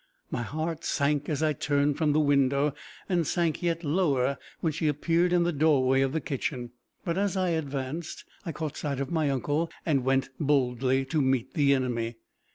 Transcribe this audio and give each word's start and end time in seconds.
My 0.31 0.41
heart 0.41 0.83
sank 0.83 1.29
as 1.29 1.43
I 1.43 1.53
turned 1.53 1.95
from 1.95 2.11
the 2.11 2.19
window, 2.19 2.73
and 3.07 3.27
sank 3.27 3.61
yet 3.61 3.83
lower 3.83 4.39
when 4.59 4.73
she 4.73 4.87
appeared 4.87 5.31
in 5.31 5.43
the 5.43 5.53
doorway 5.53 6.01
of 6.01 6.11
the 6.11 6.19
kitchen. 6.19 6.71
But 7.05 7.19
as 7.19 7.37
I 7.37 7.49
advanced, 7.49 8.25
I 8.43 8.51
caught 8.51 8.77
sight 8.77 8.99
of 8.99 9.11
my 9.11 9.29
uncle, 9.29 9.69
and 9.85 10.03
went 10.03 10.31
boldly 10.39 11.05
to 11.05 11.21
meet 11.21 11.53
the 11.53 11.75
enemy. 11.75 12.15